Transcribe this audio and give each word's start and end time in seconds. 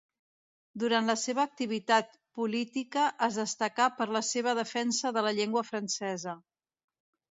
Durant 0.83 1.11
la 1.11 1.15
seva 1.23 1.43
activitat 1.49 2.17
política 2.41 3.05
es 3.29 3.39
destacà 3.45 3.91
per 4.01 4.11
la 4.19 4.25
seva 4.35 4.59
defensa 4.65 5.17
de 5.21 5.29
la 5.31 5.39
llengua 5.41 5.69
francesa. 5.73 6.41